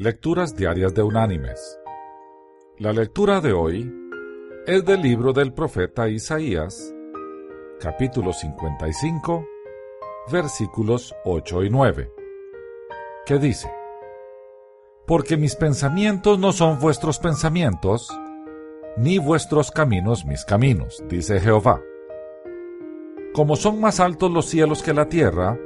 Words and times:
Lecturas 0.00 0.54
Diarias 0.54 0.94
de 0.94 1.02
Unánimes. 1.02 1.76
La 2.78 2.92
lectura 2.92 3.40
de 3.40 3.52
hoy 3.52 3.92
es 4.64 4.84
del 4.84 5.02
libro 5.02 5.32
del 5.32 5.52
profeta 5.52 6.08
Isaías, 6.08 6.94
capítulo 7.80 8.32
55, 8.32 9.44
versículos 10.30 11.12
8 11.24 11.64
y 11.64 11.70
9, 11.70 12.12
que 13.26 13.38
dice, 13.40 13.68
Porque 15.04 15.36
mis 15.36 15.56
pensamientos 15.56 16.38
no 16.38 16.52
son 16.52 16.78
vuestros 16.78 17.18
pensamientos, 17.18 18.08
ni 18.96 19.18
vuestros 19.18 19.72
caminos 19.72 20.24
mis 20.24 20.44
caminos, 20.44 21.02
dice 21.08 21.40
Jehová. 21.40 21.82
Como 23.34 23.56
son 23.56 23.80
más 23.80 23.98
altos 23.98 24.30
los 24.30 24.46
cielos 24.46 24.80
que 24.80 24.94
la 24.94 25.08
tierra, 25.08 25.58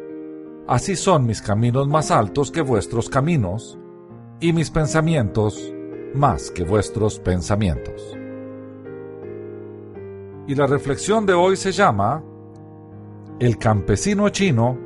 así 0.67 0.96
son 0.96 1.27
mis 1.27 1.43
caminos 1.43 1.87
más 1.87 2.11
altos 2.11 2.51
que 2.51 2.62
vuestros 2.62 3.11
caminos, 3.11 3.79
y 4.43 4.53
mis 4.53 4.73
pensamientos 4.73 5.73
más 6.15 6.50
que 6.50 6.64
vuestros 6.64 7.21
pensamientos. 7.21 8.19
Y 10.49 10.57
la 10.57 10.67
reflexión 10.67 11.25
de 11.25 11.33
hoy 11.33 11.57
se 11.57 11.71
llama 11.71 12.25
El 13.39 13.57
campesino 13.57 14.29
chino 14.31 14.77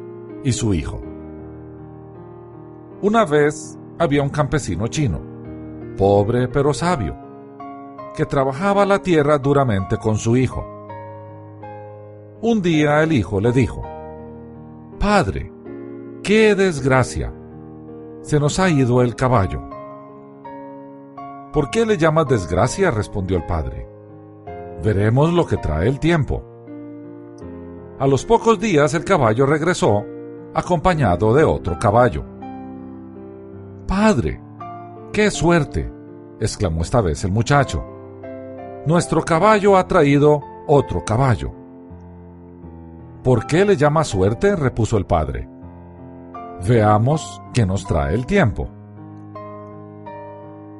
y 0.44 0.52
su 0.52 0.74
hijo. 0.74 1.00
Una 3.00 3.24
vez 3.24 3.78
había 3.98 4.22
un 4.22 4.28
campesino 4.28 4.88
chino, 4.88 5.20
pobre 5.96 6.48
pero 6.48 6.74
sabio, 6.74 7.16
que 8.14 8.26
trabajaba 8.26 8.84
la 8.84 9.00
tierra 9.00 9.38
duramente 9.38 9.96
con 9.96 10.18
su 10.18 10.36
hijo. 10.36 10.66
Un 12.42 12.60
día 12.60 13.02
el 13.02 13.12
hijo 13.12 13.40
le 13.40 13.52
dijo, 13.52 13.82
Padre, 15.00 15.50
qué 16.22 16.54
desgracia, 16.54 17.32
se 18.26 18.40
nos 18.40 18.58
ha 18.58 18.68
ido 18.68 19.02
el 19.02 19.14
caballo. 19.14 19.62
¿Por 21.52 21.70
qué 21.70 21.86
le 21.86 21.96
llamas 21.96 22.26
desgracia? 22.26 22.90
respondió 22.90 23.36
el 23.36 23.46
padre. 23.46 23.88
Veremos 24.82 25.32
lo 25.32 25.46
que 25.46 25.56
trae 25.56 25.88
el 25.88 26.00
tiempo. 26.00 26.42
A 28.00 28.06
los 28.08 28.24
pocos 28.24 28.58
días 28.58 28.94
el 28.94 29.04
caballo 29.04 29.46
regresó, 29.46 30.04
acompañado 30.54 31.34
de 31.34 31.44
otro 31.44 31.78
caballo. 31.78 32.24
Padre, 33.86 34.40
qué 35.12 35.30
suerte, 35.30 35.88
exclamó 36.40 36.82
esta 36.82 37.00
vez 37.00 37.22
el 37.22 37.30
muchacho. 37.30 37.84
Nuestro 38.86 39.22
caballo 39.22 39.76
ha 39.76 39.86
traído 39.86 40.40
otro 40.66 41.04
caballo. 41.04 41.52
¿Por 43.22 43.46
qué 43.46 43.64
le 43.64 43.76
llama 43.76 44.02
suerte? 44.02 44.56
repuso 44.56 44.98
el 44.98 45.06
padre. 45.06 45.48
Veamos 46.64 47.42
qué 47.52 47.66
nos 47.66 47.86
trae 47.86 48.14
el 48.14 48.26
tiempo. 48.26 48.68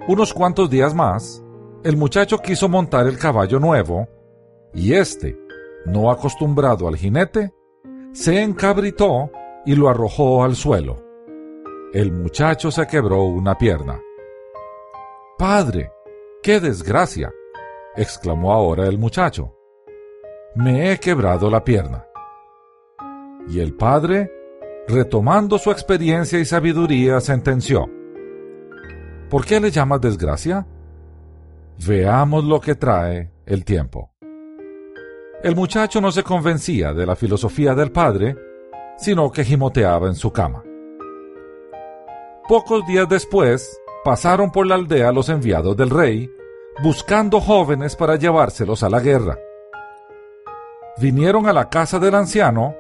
Unos 0.09 0.33
cuantos 0.33 0.71
días 0.71 0.95
más, 0.95 1.43
el 1.85 1.97
muchacho 1.97 2.39
quiso 2.39 2.69
montar 2.69 3.07
el 3.07 3.19
caballo 3.19 3.59
nuevo, 3.59 4.09
y 4.73 4.95
éste, 4.95 5.39
no 5.85 6.11
acostumbrado 6.11 6.89
al 6.89 6.97
jinete, 6.97 7.53
se 8.13 8.43
encabritó 8.43 9.31
y 9.65 9.75
lo 9.75 9.89
arrojó 9.89 10.43
al 10.45 10.57
suelo. 10.57 11.03
El 11.93 12.13
muchacho 12.13 12.71
se 12.71 12.87
quebró 12.87 13.25
una 13.25 13.57
pierna. 13.59 14.01
Padre, 15.39 15.93
qué 16.43 16.61
desgracia, 16.61 17.33
exclamó 17.95 18.53
ahora 18.53 18.87
el 18.87 18.99
muchacho. 18.99 19.55
Me 20.55 20.93
he 20.93 20.99
quebrado 20.99 21.51
la 21.51 21.63
pierna. 21.63 22.07
Y 23.49 23.61
el 23.61 23.75
padre 23.75 24.31
retomando 24.89 25.59
su 25.59 25.71
experiencia 25.71 26.39
y 26.39 26.45
sabiduría, 26.45 27.21
sentenció, 27.21 27.89
¿Por 29.29 29.45
qué 29.45 29.59
le 29.59 29.71
llamas 29.71 30.01
desgracia? 30.01 30.67
Veamos 31.85 32.45
lo 32.45 32.61
que 32.61 32.77
trae 32.77 33.33
el 33.45 33.65
tiempo. 33.65 34.13
El 35.43 35.57
muchacho 35.57 36.01
no 36.01 36.13
se 36.13 36.23
convencía 36.23 36.93
de 36.93 37.05
la 37.05 37.17
filosofía 37.17 37.75
del 37.75 37.91
padre, 37.91 38.37
sino 38.97 39.31
que 39.31 39.45
gimoteaba 39.45 40.07
en 40.07 40.15
su 40.15 40.33
cama. 40.33 40.63
Pocos 42.49 42.87
días 42.87 43.09
después, 43.09 43.79
pasaron 44.05 44.53
por 44.53 44.67
la 44.67 44.77
aldea 44.77 45.11
los 45.11 45.29
enviados 45.29 45.77
del 45.77 45.91
rey, 45.91 46.31
buscando 46.83 47.41
jóvenes 47.41 47.97
para 47.97 48.17
llevárselos 48.17 48.85
a 48.85 48.89
la 48.89 49.01
guerra. 49.01 49.39
Vinieron 50.99 51.47
a 51.49 51.53
la 51.53 51.69
casa 51.69 51.99
del 51.99 52.15
anciano, 52.15 52.77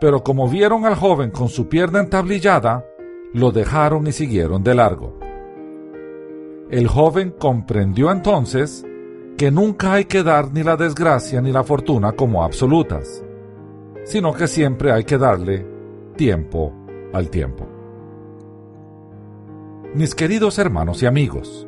pero 0.00 0.22
como 0.22 0.48
vieron 0.48 0.84
al 0.84 0.94
joven 0.94 1.30
con 1.30 1.48
su 1.48 1.68
pierna 1.68 2.00
entablillada, 2.00 2.84
lo 3.32 3.50
dejaron 3.50 4.06
y 4.06 4.12
siguieron 4.12 4.62
de 4.62 4.74
largo. 4.74 5.18
El 6.70 6.88
joven 6.88 7.34
comprendió 7.38 8.10
entonces 8.10 8.84
que 9.36 9.50
nunca 9.50 9.94
hay 9.94 10.04
que 10.04 10.22
dar 10.22 10.52
ni 10.52 10.62
la 10.62 10.76
desgracia 10.76 11.40
ni 11.40 11.52
la 11.52 11.64
fortuna 11.64 12.12
como 12.12 12.44
absolutas, 12.44 13.24
sino 14.04 14.32
que 14.32 14.46
siempre 14.46 14.92
hay 14.92 15.04
que 15.04 15.18
darle 15.18 15.66
tiempo 16.16 16.72
al 17.12 17.30
tiempo. 17.30 17.66
Mis 19.94 20.14
queridos 20.14 20.58
hermanos 20.58 21.02
y 21.02 21.06
amigos, 21.06 21.66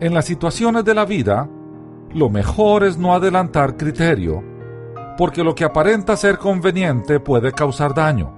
en 0.00 0.14
las 0.14 0.24
situaciones 0.26 0.84
de 0.84 0.94
la 0.94 1.04
vida, 1.04 1.48
lo 2.14 2.30
mejor 2.30 2.84
es 2.84 2.98
no 2.98 3.14
adelantar 3.14 3.76
criterio 3.76 4.42
porque 5.18 5.42
lo 5.42 5.52
que 5.52 5.64
aparenta 5.64 6.16
ser 6.16 6.38
conveniente 6.38 7.18
puede 7.18 7.50
causar 7.50 7.92
daño, 7.92 8.32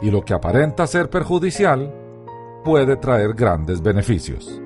y 0.00 0.08
lo 0.12 0.24
que 0.24 0.32
aparenta 0.32 0.86
ser 0.86 1.10
perjudicial 1.10 1.92
puede 2.64 2.96
traer 2.96 3.34
grandes 3.34 3.82
beneficios. 3.82 4.62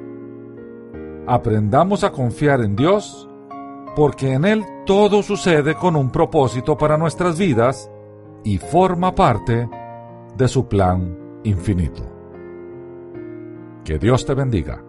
Aprendamos 1.26 2.04
a 2.04 2.12
confiar 2.12 2.60
en 2.60 2.76
Dios, 2.76 3.26
porque 3.96 4.34
en 4.34 4.44
Él 4.44 4.66
todo 4.84 5.22
sucede 5.22 5.74
con 5.74 5.96
un 5.96 6.10
propósito 6.10 6.76
para 6.76 6.98
nuestras 6.98 7.38
vidas 7.38 7.90
y 8.44 8.58
forma 8.58 9.14
parte 9.14 9.66
de 10.36 10.46
su 10.46 10.68
plan 10.68 11.40
infinito. 11.42 12.02
Que 13.82 13.98
Dios 13.98 14.26
te 14.26 14.34
bendiga. 14.34 14.83